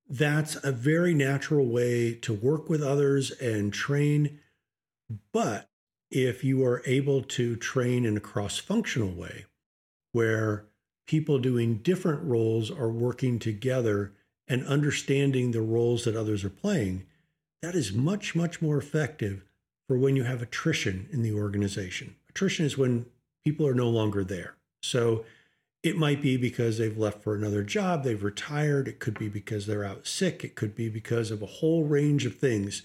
that's 0.09 0.63
a 0.63 0.71
very 0.71 1.13
natural 1.13 1.67
way 1.67 2.15
to 2.15 2.33
work 2.33 2.69
with 2.69 2.85
others 2.85 3.33
and 3.33 3.73
train. 3.73 4.39
But 5.33 5.71
if 6.09 6.45
you 6.45 6.65
are 6.65 6.85
able 6.87 7.21
to 7.21 7.57
train 7.57 8.05
in 8.05 8.17
a 8.17 8.21
cross 8.21 8.59
functional 8.59 9.11
way, 9.11 9.47
where 10.13 10.67
people 11.09 11.41
doing 11.41 11.79
different 11.79 12.23
roles 12.23 12.71
are 12.71 12.93
working 12.93 13.41
together 13.41 14.13
and 14.47 14.65
understanding 14.69 15.51
the 15.51 15.63
roles 15.63 16.05
that 16.05 16.15
others 16.15 16.45
are 16.45 16.49
playing, 16.49 17.07
that 17.61 17.75
is 17.75 17.93
much, 17.93 18.37
much 18.37 18.63
more 18.63 18.79
effective 18.79 19.43
for 19.89 19.97
when 19.97 20.17
you 20.17 20.25
have 20.25 20.43
attrition 20.43 21.09
in 21.13 21.23
the 21.23 21.33
organization. 21.33 22.17
Attrition 22.29 22.65
is 22.65 22.79
when 22.79 23.07
people 23.45 23.67
are 23.67 23.75
no 23.75 23.89
longer 23.89 24.25
there. 24.25 24.55
So 24.83 25.25
it 25.83 25.97
might 25.97 26.23
be 26.23 26.37
because 26.37 26.79
they've 26.79 26.97
left 26.97 27.23
for 27.23 27.35
another 27.35 27.63
job, 27.63 28.05
they've 28.05 28.23
retired, 28.23 28.87
it 28.87 29.01
could 29.01 29.19
be 29.19 29.29
because 29.29 29.67
they're 29.67 29.85
out 29.85 30.07
sick, 30.07 30.45
it 30.45 30.55
could 30.55 30.75
be 30.75 30.89
because 30.89 31.31
of 31.31 31.43
a 31.43 31.47
whole 31.47 31.85
range 31.85 32.25
of 32.25 32.37
things. 32.37 32.83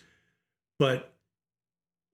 But 0.79 1.13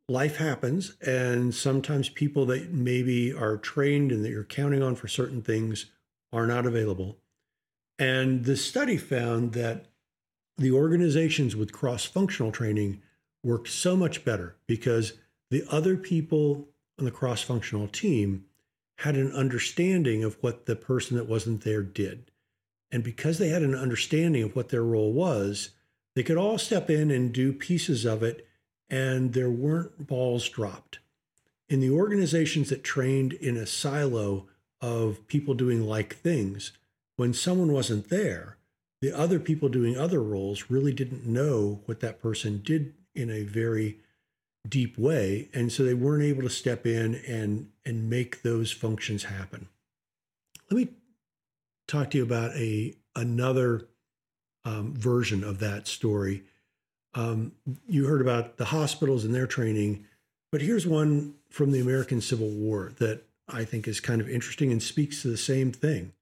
life 0.09 0.37
happens, 0.37 0.95
and 1.01 1.55
sometimes 1.55 2.09
people 2.09 2.45
that 2.47 2.71
maybe 2.71 3.31
are 3.33 3.57
trained 3.57 4.11
and 4.11 4.23
that 4.25 4.29
you're 4.29 4.43
counting 4.43 4.83
on 4.83 4.95
for 4.95 5.07
certain 5.07 5.41
things 5.41 5.87
are 6.33 6.47
not 6.47 6.65
available. 6.65 7.17
And 7.97 8.43
the 8.43 8.57
study 8.57 8.97
found 8.97 9.53
that 9.53 9.85
the 10.57 10.71
organizations 10.71 11.55
with 11.55 11.71
cross 11.71 12.05
functional 12.05 12.51
training 12.51 13.01
worked 13.43 13.67
so 13.67 13.95
much 13.95 14.23
better 14.23 14.55
because 14.67 15.13
the 15.51 15.63
other 15.69 15.97
people 15.97 16.67
on 16.97 17.05
the 17.05 17.11
cross 17.11 17.41
functional 17.41 17.87
team 17.87 18.45
had 18.99 19.15
an 19.15 19.31
understanding 19.31 20.23
of 20.23 20.37
what 20.41 20.65
the 20.65 20.75
person 20.75 21.17
that 21.17 21.27
wasn't 21.27 21.63
there 21.63 21.83
did. 21.83 22.31
And 22.91 23.03
because 23.03 23.37
they 23.37 23.49
had 23.49 23.63
an 23.63 23.75
understanding 23.75 24.43
of 24.43 24.55
what 24.55 24.69
their 24.69 24.83
role 24.83 25.11
was, 25.11 25.69
they 26.15 26.23
could 26.23 26.37
all 26.37 26.57
step 26.57 26.89
in 26.89 27.09
and 27.09 27.33
do 27.33 27.51
pieces 27.51 28.05
of 28.05 28.21
it, 28.21 28.47
and 28.89 29.33
there 29.33 29.49
weren't 29.49 30.07
balls 30.07 30.47
dropped. 30.47 30.99
In 31.67 31.79
the 31.79 31.89
organizations 31.89 32.69
that 32.69 32.83
trained 32.83 33.33
in 33.33 33.57
a 33.57 33.65
silo 33.65 34.47
of 34.79 35.27
people 35.27 35.55
doing 35.55 35.83
like 35.83 36.17
things, 36.17 36.71
when 37.15 37.33
someone 37.33 37.71
wasn't 37.71 38.09
there, 38.09 38.57
the 39.01 39.11
other 39.11 39.39
people 39.39 39.69
doing 39.69 39.97
other 39.97 40.21
roles 40.21 40.69
really 40.69 40.93
didn't 40.93 41.25
know 41.25 41.81
what 41.85 41.99
that 42.01 42.21
person 42.21 42.61
did 42.63 42.93
in 43.15 43.29
a 43.29 43.43
very 43.43 43.99
deep 44.67 44.97
way 44.97 45.49
and 45.53 45.71
so 45.71 45.83
they 45.83 45.93
weren't 45.93 46.23
able 46.23 46.41
to 46.41 46.49
step 46.49 46.85
in 46.85 47.15
and 47.27 47.69
and 47.85 48.09
make 48.09 48.43
those 48.43 48.71
functions 48.71 49.25
happen. 49.25 49.67
Let 50.71 50.77
me 50.77 50.89
talk 51.87 52.11
to 52.11 52.17
you 52.17 52.23
about 52.23 52.55
a 52.55 52.95
another 53.15 53.87
um, 54.65 54.93
version 54.95 55.43
of 55.43 55.59
that 55.59 55.87
story. 55.87 56.43
Um, 57.13 57.51
you 57.87 58.07
heard 58.07 58.21
about 58.21 58.57
the 58.57 58.65
hospitals 58.65 59.25
and 59.25 59.35
their 59.35 59.47
training 59.47 60.05
but 60.51 60.61
here's 60.61 60.87
one 60.87 61.33
from 61.49 61.71
the 61.71 61.81
american 61.81 62.21
civil 62.21 62.49
war 62.49 62.93
that 62.97 63.23
i 63.49 63.63
think 63.65 63.87
is 63.87 63.99
kind 63.99 64.21
of 64.21 64.29
interesting 64.29 64.71
and 64.71 64.81
speaks 64.81 65.21
to 65.21 65.27
the 65.27 65.37
same 65.37 65.71
thing. 65.71 66.13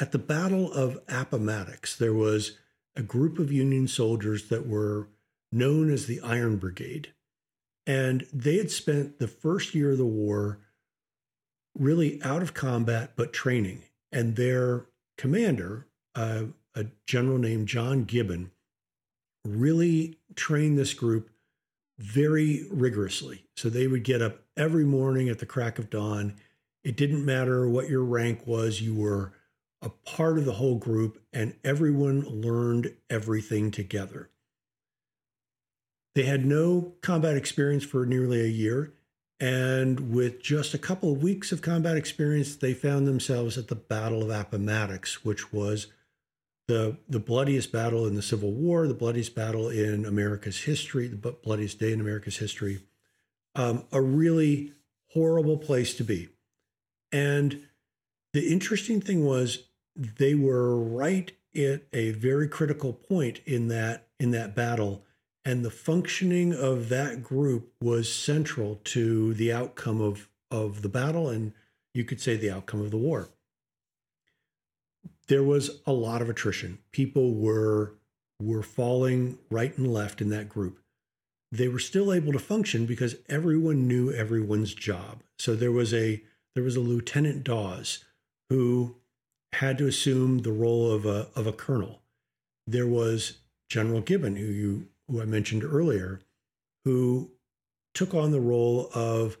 At 0.00 0.12
the 0.12 0.18
battle 0.18 0.72
of 0.72 0.98
appomattox 1.08 1.94
there 1.94 2.14
was 2.14 2.58
a 2.96 3.02
group 3.02 3.38
of 3.38 3.52
union 3.52 3.86
soldiers 3.86 4.48
that 4.48 4.66
were 4.66 5.08
known 5.52 5.90
as 5.92 6.06
the 6.06 6.20
Iron 6.20 6.56
Brigade. 6.56 7.12
And 7.86 8.26
they 8.32 8.58
had 8.58 8.70
spent 8.70 9.18
the 9.18 9.28
first 9.28 9.74
year 9.74 9.92
of 9.92 9.98
the 9.98 10.06
war 10.06 10.60
really 11.78 12.22
out 12.22 12.42
of 12.42 12.54
combat, 12.54 13.12
but 13.16 13.32
training. 13.32 13.82
And 14.12 14.36
their 14.36 14.86
commander, 15.16 15.86
uh, 16.14 16.44
a 16.74 16.86
general 17.06 17.38
named 17.38 17.68
John 17.68 18.04
Gibbon, 18.04 18.50
really 19.44 20.18
trained 20.34 20.78
this 20.78 20.94
group 20.94 21.30
very 21.98 22.66
rigorously. 22.70 23.44
So 23.56 23.68
they 23.68 23.86
would 23.86 24.04
get 24.04 24.22
up 24.22 24.42
every 24.56 24.84
morning 24.84 25.28
at 25.28 25.38
the 25.38 25.46
crack 25.46 25.78
of 25.78 25.90
dawn. 25.90 26.36
It 26.82 26.96
didn't 26.96 27.24
matter 27.24 27.68
what 27.68 27.88
your 27.88 28.04
rank 28.04 28.46
was, 28.46 28.80
you 28.80 28.94
were 28.94 29.32
a 29.82 29.88
part 29.88 30.38
of 30.38 30.44
the 30.44 30.52
whole 30.52 30.76
group, 30.76 31.22
and 31.32 31.54
everyone 31.64 32.20
learned 32.20 32.94
everything 33.08 33.70
together. 33.70 34.30
They 36.14 36.24
had 36.24 36.44
no 36.44 36.94
combat 37.02 37.36
experience 37.36 37.84
for 37.84 38.04
nearly 38.04 38.40
a 38.40 38.48
year. 38.48 38.92
And 39.38 40.12
with 40.12 40.42
just 40.42 40.74
a 40.74 40.78
couple 40.78 41.12
of 41.12 41.22
weeks 41.22 41.50
of 41.50 41.62
combat 41.62 41.96
experience, 41.96 42.56
they 42.56 42.74
found 42.74 43.06
themselves 43.06 43.56
at 43.56 43.68
the 43.68 43.74
Battle 43.74 44.22
of 44.22 44.28
Appomattox, 44.30 45.24
which 45.24 45.52
was 45.52 45.86
the, 46.68 46.98
the 47.08 47.20
bloodiest 47.20 47.72
battle 47.72 48.06
in 48.06 48.14
the 48.14 48.22
Civil 48.22 48.52
War, 48.52 48.86
the 48.86 48.94
bloodiest 48.94 49.34
battle 49.34 49.68
in 49.68 50.04
America's 50.04 50.64
history, 50.64 51.08
the 51.08 51.32
bloodiest 51.32 51.78
day 51.78 51.92
in 51.92 52.00
America's 52.00 52.36
history. 52.36 52.82
Um, 53.54 53.84
a 53.90 54.02
really 54.02 54.74
horrible 55.08 55.56
place 55.56 55.94
to 55.94 56.04
be. 56.04 56.28
And 57.10 57.66
the 58.32 58.52
interesting 58.52 59.00
thing 59.00 59.24
was 59.24 59.64
they 59.96 60.34
were 60.34 60.78
right 60.78 61.32
at 61.56 61.82
a 61.92 62.12
very 62.12 62.46
critical 62.46 62.92
point 62.92 63.40
in 63.44 63.68
that 63.68 64.06
in 64.20 64.30
that 64.30 64.54
battle 64.54 65.04
and 65.44 65.64
the 65.64 65.70
functioning 65.70 66.52
of 66.52 66.88
that 66.88 67.22
group 67.22 67.72
was 67.80 68.12
central 68.12 68.80
to 68.84 69.34
the 69.34 69.52
outcome 69.52 70.00
of 70.00 70.28
of 70.50 70.82
the 70.82 70.88
battle 70.88 71.28
and 71.28 71.52
you 71.94 72.04
could 72.04 72.20
say 72.20 72.36
the 72.36 72.50
outcome 72.50 72.80
of 72.80 72.90
the 72.90 72.96
war. 72.96 73.28
There 75.28 75.42
was 75.42 75.80
a 75.86 75.92
lot 75.92 76.22
of 76.22 76.28
attrition. 76.28 76.78
People 76.92 77.34
were 77.34 77.94
were 78.40 78.62
falling 78.62 79.38
right 79.50 79.76
and 79.76 79.92
left 79.92 80.20
in 80.20 80.30
that 80.30 80.48
group. 80.48 80.80
They 81.52 81.68
were 81.68 81.78
still 81.78 82.12
able 82.12 82.32
to 82.32 82.38
function 82.38 82.86
because 82.86 83.16
everyone 83.28 83.88
knew 83.88 84.12
everyone's 84.12 84.74
job. 84.74 85.22
So 85.38 85.54
there 85.54 85.72
was 85.72 85.92
a 85.94 86.22
there 86.54 86.64
was 86.64 86.76
a 86.76 86.80
lieutenant 86.80 87.44
dawes 87.44 88.04
who 88.48 88.96
had 89.52 89.78
to 89.78 89.86
assume 89.86 90.38
the 90.38 90.52
role 90.52 90.90
of 90.90 91.06
a 91.06 91.28
of 91.34 91.46
a 91.46 91.52
colonel. 91.52 92.02
There 92.66 92.86
was 92.86 93.38
general 93.68 94.00
gibbon 94.00 94.36
who 94.36 94.46
you 94.46 94.88
who 95.10 95.20
I 95.20 95.24
mentioned 95.24 95.64
earlier, 95.64 96.20
who 96.84 97.30
took 97.94 98.14
on 98.14 98.30
the 98.30 98.40
role 98.40 98.88
of 98.94 99.36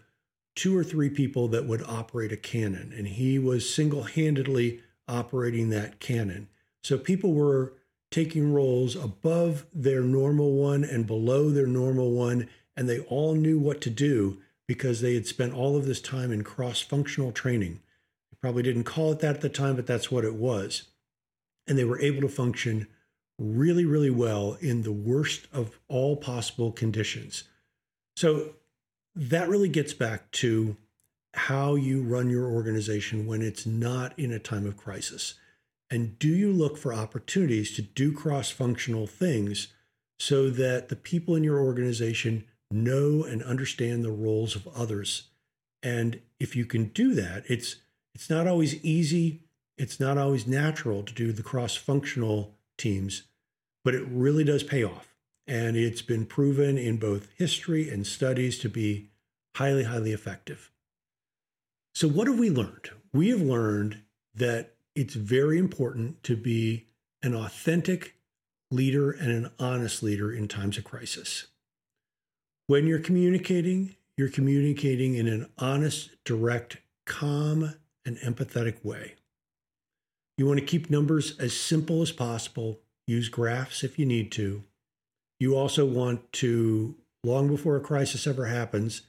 two 0.56 0.76
or 0.76 0.84
three 0.84 1.08
people 1.08 1.48
that 1.48 1.66
would 1.66 1.82
operate 1.82 2.32
a 2.32 2.36
cannon. 2.36 2.92
And 2.96 3.06
he 3.06 3.38
was 3.38 3.72
single 3.72 4.02
handedly 4.02 4.80
operating 5.08 5.70
that 5.70 6.00
cannon. 6.00 6.48
So 6.82 6.98
people 6.98 7.32
were 7.32 7.74
taking 8.10 8.52
roles 8.52 8.96
above 8.96 9.66
their 9.72 10.02
normal 10.02 10.52
one 10.54 10.82
and 10.82 11.06
below 11.06 11.50
their 11.50 11.66
normal 11.66 12.10
one, 12.10 12.48
and 12.76 12.88
they 12.88 13.00
all 13.00 13.34
knew 13.34 13.58
what 13.58 13.80
to 13.82 13.90
do 13.90 14.38
because 14.66 15.00
they 15.00 15.14
had 15.14 15.26
spent 15.26 15.54
all 15.54 15.76
of 15.76 15.86
this 15.86 16.00
time 16.00 16.32
in 16.32 16.42
cross 16.42 16.80
functional 16.80 17.32
training. 17.32 17.80
They 18.30 18.38
probably 18.40 18.62
didn't 18.62 18.84
call 18.84 19.12
it 19.12 19.20
that 19.20 19.36
at 19.36 19.40
the 19.40 19.48
time, 19.48 19.76
but 19.76 19.86
that's 19.86 20.10
what 20.10 20.24
it 20.24 20.34
was. 20.34 20.84
And 21.66 21.78
they 21.78 21.84
were 21.84 22.00
able 22.00 22.22
to 22.22 22.28
function 22.28 22.88
really, 23.40 23.84
really 23.84 24.10
well 24.10 24.56
in 24.60 24.82
the 24.82 24.92
worst 24.92 25.48
of 25.52 25.80
all 25.88 26.16
possible 26.16 26.70
conditions. 26.70 27.44
So 28.16 28.50
that 29.16 29.48
really 29.48 29.68
gets 29.68 29.94
back 29.94 30.30
to 30.32 30.76
how 31.34 31.74
you 31.74 32.02
run 32.02 32.28
your 32.28 32.46
organization 32.46 33.26
when 33.26 33.40
it's 33.40 33.64
not 33.64 34.16
in 34.18 34.30
a 34.30 34.38
time 34.38 34.66
of 34.66 34.76
crisis. 34.76 35.34
And 35.90 36.18
do 36.18 36.28
you 36.28 36.52
look 36.52 36.76
for 36.76 36.92
opportunities 36.92 37.74
to 37.76 37.82
do 37.82 38.12
cross 38.12 38.50
functional 38.50 39.06
things 39.06 39.68
so 40.18 40.50
that 40.50 40.88
the 40.88 40.96
people 40.96 41.34
in 41.34 41.42
your 41.42 41.58
organization 41.58 42.44
know 42.70 43.24
and 43.24 43.42
understand 43.42 44.04
the 44.04 44.12
roles 44.12 44.54
of 44.54 44.68
others? 44.68 45.28
And 45.82 46.20
if 46.38 46.54
you 46.54 46.66
can 46.66 46.86
do 46.86 47.14
that, 47.14 47.44
it's 47.48 47.76
it's 48.14 48.28
not 48.28 48.46
always 48.46 48.84
easy, 48.84 49.44
it's 49.78 49.98
not 49.98 50.18
always 50.18 50.46
natural 50.46 51.02
to 51.04 51.14
do 51.14 51.32
the 51.32 51.42
cross 51.42 51.76
functional 51.76 52.54
teams, 52.76 53.22
but 53.84 53.94
it 53.94 54.06
really 54.08 54.44
does 54.44 54.62
pay 54.62 54.84
off. 54.84 55.14
And 55.46 55.76
it's 55.76 56.02
been 56.02 56.26
proven 56.26 56.78
in 56.78 56.98
both 56.98 57.28
history 57.36 57.90
and 57.90 58.06
studies 58.06 58.58
to 58.60 58.68
be 58.68 59.10
highly, 59.56 59.84
highly 59.84 60.12
effective. 60.12 60.70
So, 61.94 62.08
what 62.08 62.28
have 62.28 62.38
we 62.38 62.50
learned? 62.50 62.90
We 63.12 63.30
have 63.30 63.40
learned 63.40 64.02
that 64.34 64.74
it's 64.94 65.14
very 65.14 65.58
important 65.58 66.22
to 66.24 66.36
be 66.36 66.86
an 67.22 67.34
authentic 67.34 68.14
leader 68.70 69.10
and 69.10 69.30
an 69.30 69.50
honest 69.58 70.02
leader 70.02 70.32
in 70.32 70.46
times 70.46 70.78
of 70.78 70.84
crisis. 70.84 71.46
When 72.66 72.86
you're 72.86 73.00
communicating, 73.00 73.96
you're 74.16 74.28
communicating 74.28 75.14
in 75.14 75.26
an 75.26 75.50
honest, 75.58 76.10
direct, 76.24 76.78
calm, 77.04 77.74
and 78.04 78.16
empathetic 78.18 78.84
way. 78.84 79.16
You 80.38 80.46
want 80.46 80.60
to 80.60 80.64
keep 80.64 80.88
numbers 80.88 81.36
as 81.38 81.52
simple 81.52 82.02
as 82.02 82.12
possible 82.12 82.80
use 83.10 83.28
graphs 83.28 83.82
if 83.82 83.98
you 83.98 84.06
need 84.06 84.30
to. 84.32 84.62
You 85.38 85.56
also 85.56 85.84
want 85.84 86.32
to, 86.34 86.94
long 87.24 87.48
before 87.48 87.76
a 87.76 87.80
crisis 87.80 88.26
ever 88.26 88.46
happens, 88.46 89.02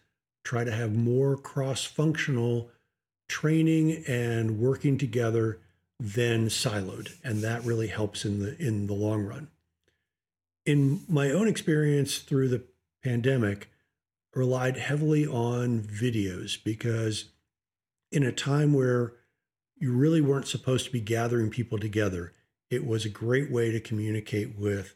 try 0.43 0.63
to 0.63 0.71
have 0.71 0.95
more 0.95 1.37
cross 1.37 1.85
functional 1.85 2.69
training 3.29 4.03
and 4.07 4.59
working 4.59 4.97
together 4.97 5.59
than 5.99 6.47
siloed. 6.47 7.13
And 7.23 7.43
that 7.43 7.63
really 7.63 7.87
helps 7.87 8.25
in 8.25 8.39
the, 8.39 8.57
in 8.59 8.87
the 8.87 8.93
long 8.93 9.23
run. 9.23 9.49
In 10.65 11.01
my 11.07 11.31
own 11.31 11.47
experience 11.47 12.19
through 12.19 12.49
the 12.49 12.63
pandemic, 13.03 13.69
relied 14.33 14.77
heavily 14.77 15.27
on 15.27 15.81
videos 15.81 16.57
because 16.63 17.25
in 18.11 18.23
a 18.23 18.31
time 18.31 18.73
where 18.73 19.13
you 19.77 19.91
really 19.91 20.21
weren't 20.21 20.47
supposed 20.47 20.85
to 20.85 20.91
be 20.91 21.01
gathering 21.01 21.49
people 21.49 21.77
together, 21.77 22.33
it 22.71 22.87
was 22.87 23.05
a 23.05 23.09
great 23.09 23.51
way 23.51 23.69
to 23.69 23.79
communicate 23.81 24.57
with 24.57 24.95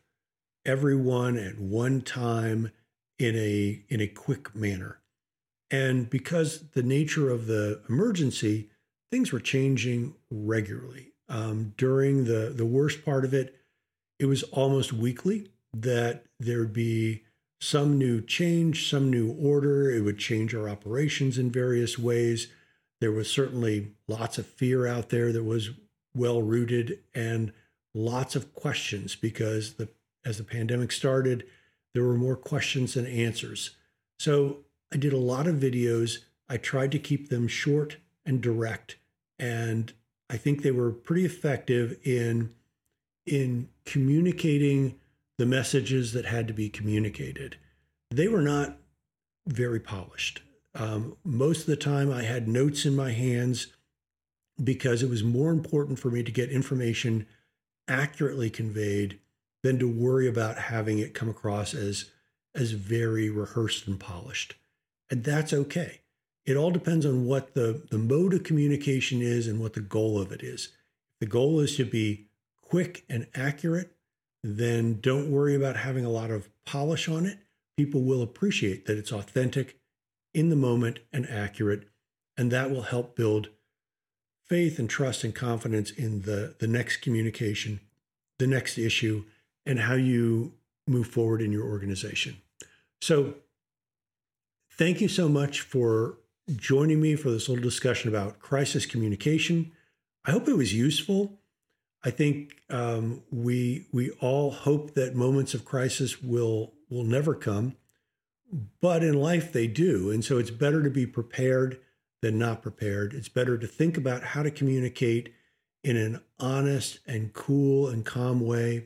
everyone 0.65 1.37
at 1.37 1.59
one 1.59 2.01
time 2.01 2.71
in 3.19 3.35
a 3.35 3.83
in 3.89 4.01
a 4.01 4.07
quick 4.07 4.55
manner. 4.55 4.99
And 5.69 6.09
because 6.09 6.69
the 6.69 6.83
nature 6.83 7.29
of 7.29 7.47
the 7.47 7.81
emergency, 7.89 8.69
things 9.11 9.31
were 9.31 9.39
changing 9.39 10.15
regularly. 10.31 11.11
Um, 11.27 11.73
during 11.77 12.25
the 12.25 12.53
the 12.55 12.65
worst 12.65 13.03
part 13.03 13.25
of 13.25 13.33
it, 13.33 13.55
it 14.19 14.25
was 14.25 14.43
almost 14.43 14.93
weekly 14.93 15.49
that 15.73 16.23
there'd 16.39 16.73
be 16.73 17.23
some 17.59 17.97
new 17.97 18.21
change, 18.21 18.89
some 18.89 19.09
new 19.09 19.33
order. 19.33 19.91
It 19.91 20.01
would 20.01 20.19
change 20.19 20.55
our 20.55 20.69
operations 20.69 21.37
in 21.37 21.51
various 21.51 21.99
ways. 21.99 22.47
There 23.01 23.11
was 23.11 23.29
certainly 23.29 23.91
lots 24.07 24.37
of 24.37 24.45
fear 24.45 24.87
out 24.87 25.09
there 25.09 25.33
that 25.33 25.43
was 25.43 25.71
well 26.15 26.41
rooted, 26.41 26.99
and 27.13 27.51
lots 27.95 28.35
of 28.35 28.53
questions 28.53 29.15
because 29.15 29.73
the 29.73 29.89
as 30.25 30.37
the 30.37 30.43
pandemic 30.43 30.91
started, 30.91 31.45
there 31.93 32.03
were 32.03 32.17
more 32.17 32.35
questions 32.35 32.95
than 32.95 33.05
answers. 33.05 33.71
So 34.19 34.65
I 34.91 34.97
did 34.97 35.13
a 35.13 35.17
lot 35.17 35.47
of 35.47 35.55
videos. 35.55 36.19
I 36.49 36.57
tried 36.57 36.91
to 36.93 36.99
keep 36.99 37.29
them 37.29 37.47
short 37.47 37.97
and 38.25 38.41
direct, 38.41 38.97
and 39.39 39.93
I 40.29 40.37
think 40.37 40.61
they 40.61 40.71
were 40.71 40.91
pretty 40.91 41.25
effective 41.25 41.97
in 42.03 42.51
in 43.25 43.69
communicating 43.85 44.99
the 45.37 45.45
messages 45.45 46.13
that 46.13 46.25
had 46.25 46.47
to 46.47 46.53
be 46.53 46.69
communicated. 46.69 47.57
They 48.11 48.27
were 48.27 48.41
not 48.41 48.77
very 49.47 49.79
polished. 49.79 50.41
Um, 50.73 51.17
most 51.23 51.61
of 51.61 51.65
the 51.67 51.75
time, 51.75 52.11
I 52.11 52.23
had 52.23 52.47
notes 52.47 52.85
in 52.85 52.95
my 52.95 53.11
hands 53.11 53.67
because 54.61 55.03
it 55.03 55.09
was 55.09 55.23
more 55.23 55.51
important 55.51 55.99
for 55.99 56.09
me 56.09 56.23
to 56.23 56.31
get 56.31 56.49
information 56.49 57.25
accurately 57.87 58.49
conveyed 58.49 59.19
than 59.63 59.79
to 59.79 59.87
worry 59.87 60.27
about 60.27 60.57
having 60.57 60.99
it 60.99 61.13
come 61.13 61.29
across 61.29 61.73
as 61.73 62.11
as 62.53 62.71
very 62.71 63.29
rehearsed 63.29 63.85
and 63.85 63.99
polished. 63.99 64.55
And 65.09 65.23
that's 65.23 65.51
okay. 65.51 66.01
It 66.45 66.55
all 66.55 66.71
depends 66.71 67.05
on 67.05 67.25
what 67.25 67.53
the, 67.53 67.83
the 67.91 67.97
mode 67.97 68.33
of 68.33 68.43
communication 68.43 69.21
is 69.21 69.47
and 69.47 69.59
what 69.59 69.73
the 69.73 69.81
goal 69.81 70.21
of 70.21 70.31
it 70.31 70.41
is. 70.41 70.69
If 71.15 71.19
the 71.21 71.25
goal 71.25 71.59
is 71.59 71.75
to 71.77 71.85
be 71.85 72.27
quick 72.61 73.03
and 73.09 73.27
accurate, 73.35 73.91
then 74.43 74.99
don't 75.01 75.31
worry 75.31 75.55
about 75.55 75.75
having 75.75 76.05
a 76.05 76.09
lot 76.09 76.31
of 76.31 76.49
polish 76.65 77.09
on 77.09 77.25
it. 77.25 77.39
People 77.77 78.03
will 78.03 78.21
appreciate 78.21 78.85
that 78.85 78.97
it's 78.97 79.11
authentic, 79.11 79.79
in 80.33 80.49
the 80.49 80.55
moment, 80.55 80.99
and 81.11 81.27
accurate. 81.27 81.89
And 82.37 82.51
that 82.51 82.69
will 82.69 82.83
help 82.83 83.15
build 83.15 83.49
faith 84.45 84.79
and 84.79 84.89
trust 84.89 85.23
and 85.23 85.33
confidence 85.33 85.91
in 85.91 86.21
the, 86.21 86.55
the 86.59 86.67
next 86.67 86.97
communication, 86.97 87.79
the 88.37 88.47
next 88.47 88.77
issue, 88.77 89.23
and 89.65 89.79
how 89.79 89.95
you 89.95 90.53
move 90.87 91.07
forward 91.07 91.41
in 91.41 91.51
your 91.51 91.65
organization. 91.65 92.37
So, 93.01 93.35
thank 94.71 95.01
you 95.01 95.07
so 95.07 95.27
much 95.27 95.61
for 95.61 96.17
joining 96.55 97.01
me 97.01 97.15
for 97.15 97.31
this 97.31 97.49
little 97.49 97.63
discussion 97.63 98.09
about 98.09 98.39
crisis 98.39 98.85
communication. 98.85 99.71
I 100.25 100.31
hope 100.31 100.47
it 100.47 100.57
was 100.57 100.73
useful. 100.73 101.39
I 102.03 102.11
think 102.11 102.61
um, 102.69 103.23
we 103.31 103.87
we 103.91 104.11
all 104.21 104.51
hope 104.51 104.93
that 104.93 105.15
moments 105.15 105.55
of 105.55 105.65
crisis 105.65 106.21
will 106.21 106.73
will 106.87 107.03
never 107.03 107.33
come, 107.33 107.77
but 108.79 109.01
in 109.01 109.15
life 109.19 109.51
they 109.51 109.65
do, 109.65 110.11
and 110.11 110.23
so 110.23 110.37
it's 110.37 110.51
better 110.51 110.83
to 110.83 110.89
be 110.91 111.07
prepared 111.07 111.79
than 112.25 112.39
not 112.39 112.63
prepared. 112.63 113.13
It's 113.13 113.29
better 113.29 113.55
to 113.55 113.67
think 113.67 113.97
about 113.97 114.23
how 114.23 114.41
to 114.41 114.49
communicate 114.49 115.31
in 115.83 115.95
an 115.95 116.21
honest 116.39 116.97
and 117.05 117.31
cool 117.33 117.87
and 117.87 118.03
calm 118.03 118.39
way. 118.39 118.85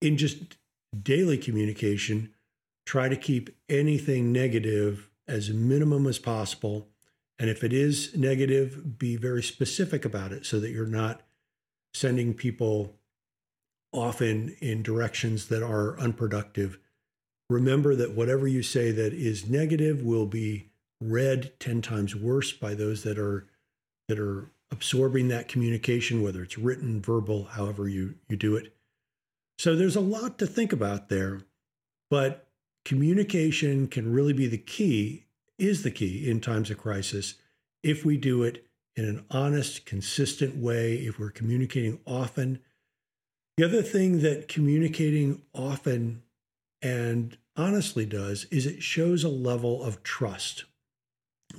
In 0.00 0.16
just 0.16 0.58
daily 0.96 1.36
communication, 1.36 2.32
try 2.86 3.08
to 3.08 3.16
keep 3.16 3.50
anything 3.68 4.30
negative 4.30 5.10
as 5.26 5.50
minimum 5.50 6.06
as 6.06 6.20
possible. 6.20 6.86
And 7.36 7.50
if 7.50 7.64
it 7.64 7.72
is 7.72 8.16
negative, 8.16 8.96
be 8.96 9.16
very 9.16 9.42
specific 9.42 10.04
about 10.04 10.30
it 10.30 10.46
so 10.46 10.60
that 10.60 10.70
you're 10.70 10.86
not 10.86 11.22
sending 11.92 12.32
people 12.32 12.94
off 13.90 14.22
in, 14.22 14.54
in 14.60 14.84
directions 14.84 15.48
that 15.48 15.64
are 15.64 15.98
unproductive. 15.98 16.78
Remember 17.50 17.96
that 17.96 18.12
whatever 18.12 18.46
you 18.46 18.62
say 18.62 18.92
that 18.92 19.12
is 19.12 19.50
negative 19.50 20.04
will 20.04 20.26
be 20.26 20.71
read 21.10 21.52
10 21.60 21.82
times 21.82 22.14
worse 22.14 22.52
by 22.52 22.74
those 22.74 23.02
that 23.02 23.18
are 23.18 23.46
that 24.08 24.18
are 24.18 24.50
absorbing 24.70 25.28
that 25.28 25.48
communication, 25.48 26.22
whether 26.22 26.42
it's 26.42 26.58
written, 26.58 27.00
verbal, 27.00 27.44
however 27.44 27.88
you, 27.88 28.14
you 28.28 28.36
do 28.36 28.56
it. 28.56 28.74
So 29.58 29.76
there's 29.76 29.96
a 29.96 30.00
lot 30.00 30.38
to 30.38 30.46
think 30.46 30.72
about 30.72 31.08
there, 31.08 31.42
but 32.10 32.48
communication 32.84 33.86
can 33.86 34.12
really 34.12 34.32
be 34.32 34.46
the 34.46 34.58
key, 34.58 35.26
is 35.58 35.82
the 35.82 35.90
key 35.90 36.28
in 36.28 36.40
times 36.40 36.70
of 36.70 36.78
crisis 36.78 37.34
if 37.82 38.04
we 38.04 38.16
do 38.16 38.42
it 38.42 38.66
in 38.96 39.04
an 39.04 39.24
honest, 39.30 39.86
consistent 39.86 40.56
way, 40.56 40.94
if 40.94 41.18
we're 41.18 41.30
communicating 41.30 42.00
often. 42.06 42.58
The 43.56 43.64
other 43.64 43.82
thing 43.82 44.20
that 44.20 44.48
communicating 44.48 45.42
often 45.54 46.22
and 46.80 47.36
honestly 47.56 48.06
does 48.06 48.46
is 48.46 48.66
it 48.66 48.82
shows 48.82 49.22
a 49.22 49.28
level 49.28 49.82
of 49.82 50.02
trust 50.02 50.64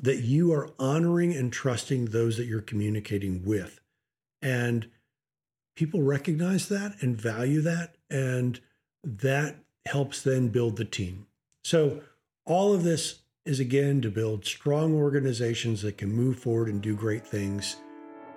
that 0.02 0.22
you 0.22 0.52
are 0.54 0.70
honoring 0.80 1.34
and 1.34 1.52
trusting 1.52 2.06
those 2.06 2.38
that 2.38 2.46
you're 2.46 2.62
communicating 2.62 3.44
with. 3.44 3.80
And 4.42 4.90
people 5.76 6.02
recognize 6.02 6.68
that 6.70 6.96
and 7.02 7.20
value 7.20 7.62
that. 7.62 7.96
And 8.10 8.60
that 9.04 9.58
helps 9.86 10.22
then 10.22 10.50
build 10.50 10.78
the 10.78 10.86
team. 10.86 11.28
So, 11.64 12.02
all 12.46 12.74
of 12.74 12.84
this 12.84 13.20
is 13.46 13.60
again 13.60 14.02
to 14.02 14.10
build 14.10 14.46
strong 14.46 14.96
organizations 14.96 15.82
that 15.82 15.98
can 15.98 16.12
move 16.12 16.40
forward 16.40 16.68
and 16.68 16.82
do 16.82 16.96
great 16.96 17.26
things. 17.26 17.78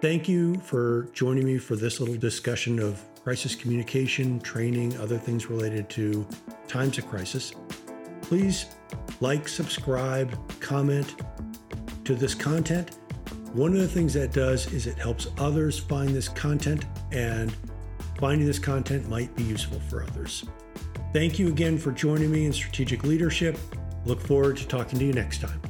Thank 0.00 0.28
you 0.28 0.56
for 0.56 1.08
joining 1.12 1.46
me 1.46 1.58
for 1.58 1.74
this 1.74 2.00
little 2.00 2.16
discussion 2.16 2.78
of 2.78 3.02
crisis 3.22 3.54
communication, 3.54 4.40
training, 4.40 4.96
other 4.98 5.18
things 5.18 5.48
related 5.48 5.88
to 5.90 6.26
times 6.68 6.98
of 6.98 7.08
crisis. 7.08 7.54
Please 8.22 8.66
like, 9.20 9.48
subscribe, 9.48 10.36
comment 10.60 11.14
to 12.06 12.14
this 12.14 12.34
content. 12.34 12.96
One 13.52 13.72
of 13.72 13.78
the 13.78 13.88
things 13.88 14.14
that 14.14 14.32
does 14.32 14.72
is 14.72 14.86
it 14.86 14.98
helps 14.98 15.28
others 15.38 15.78
find 15.78 16.10
this 16.10 16.28
content, 16.28 16.86
and 17.12 17.54
finding 18.18 18.46
this 18.46 18.58
content 18.58 19.08
might 19.08 19.34
be 19.36 19.42
useful 19.42 19.80
for 19.88 20.02
others. 20.02 20.44
Thank 21.12 21.38
you 21.38 21.48
again 21.48 21.78
for 21.78 21.92
joining 21.92 22.30
me 22.30 22.46
in 22.46 22.52
Strategic 22.52 23.04
Leadership. 23.04 23.58
Look 24.04 24.20
forward 24.20 24.56
to 24.58 24.66
talking 24.66 24.98
to 24.98 25.04
you 25.04 25.12
next 25.12 25.40
time. 25.40 25.60